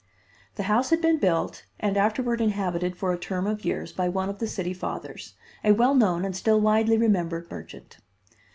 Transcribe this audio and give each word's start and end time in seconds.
The 0.55 0.63
house 0.63 0.89
had 0.89 0.99
been 0.99 1.19
built 1.19 1.63
and 1.79 1.95
afterward 1.95 2.41
inhabited 2.41 2.97
for 2.97 3.13
a 3.13 3.19
term 3.19 3.45
of 3.45 3.63
years 3.63 3.91
by 3.91 4.09
one 4.09 4.29
of 4.29 4.39
the 4.39 4.47
city 4.47 4.73
fathers, 4.73 5.35
a 5.63 5.73
well 5.73 5.93
known 5.93 6.25
and 6.25 6.35
still 6.35 6.59
widely 6.59 6.97
remembered 6.97 7.51
merchant. 7.51 7.97